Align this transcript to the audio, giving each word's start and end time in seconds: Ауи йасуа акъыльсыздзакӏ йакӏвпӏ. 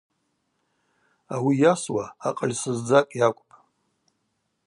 Ауи 1.33 1.53
йасуа 1.61 2.05
акъыльсыздзакӏ 2.27 3.15
йакӏвпӏ. 3.19 3.55